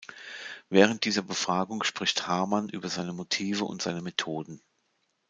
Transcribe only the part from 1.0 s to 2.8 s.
dieser Befragung spricht Haarmann